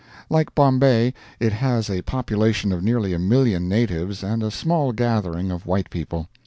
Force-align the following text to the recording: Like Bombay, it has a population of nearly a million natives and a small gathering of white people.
Like 0.31 0.55
Bombay, 0.55 1.13
it 1.39 1.53
has 1.53 1.87
a 1.87 2.01
population 2.01 2.71
of 2.71 2.81
nearly 2.81 3.13
a 3.13 3.19
million 3.19 3.69
natives 3.69 4.23
and 4.23 4.41
a 4.41 4.49
small 4.49 4.93
gathering 4.93 5.51
of 5.51 5.67
white 5.67 5.91
people. 5.91 6.27